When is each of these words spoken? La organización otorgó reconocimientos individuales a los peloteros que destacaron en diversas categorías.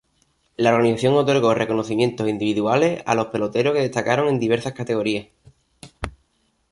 La 0.57 0.73
organización 0.73 1.13
otorgó 1.13 1.53
reconocimientos 1.53 2.27
individuales 2.27 3.03
a 3.05 3.13
los 3.13 3.27
peloteros 3.27 3.75
que 3.75 3.81
destacaron 3.83 4.29
en 4.29 4.39
diversas 4.39 4.73
categorías. 4.73 5.27